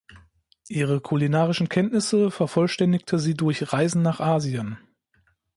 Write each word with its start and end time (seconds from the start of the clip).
Ihre 0.67 0.99
kulinarischen 0.99 1.69
Kenntnisse 1.69 2.31
vervollständigte 2.31 3.19
sie 3.19 3.35
durch 3.35 3.71
Reisen 3.71 4.01
nach 4.01 4.19
Asien. 4.19 4.79